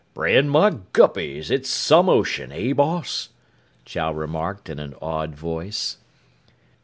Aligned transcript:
"Brand 0.15 0.49
my 0.49 0.71
guppies, 0.93 1.51
it's 1.51 1.69
some 1.69 2.09
ocean, 2.09 2.51
eh, 2.51 2.73
boss?" 2.73 3.29
Chow 3.85 4.11
remarked 4.11 4.67
in 4.67 4.79
an 4.79 4.95
awed 4.95 5.35
voice. 5.35 5.97